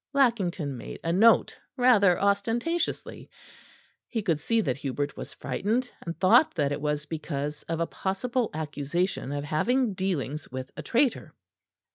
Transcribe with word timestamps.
Lackington 0.13 0.75
made 0.79 0.99
a 1.03 1.13
note 1.13 1.59
rather 1.77 2.19
ostentatiously; 2.19 3.29
he 4.09 4.21
could 4.23 4.39
see 4.39 4.59
that 4.61 4.77
Hubert 4.77 5.15
was 5.15 5.35
frightened, 5.35 5.91
and 6.01 6.19
thought 6.19 6.55
that 6.55 6.71
it 6.71 6.81
was 6.81 7.05
because 7.05 7.61
of 7.69 7.79
a 7.79 7.85
possible 7.85 8.49
accusation 8.51 9.31
of 9.31 9.43
having 9.43 9.93
dealings 9.93 10.49
with 10.49 10.71
a 10.75 10.81
traitor. 10.81 11.35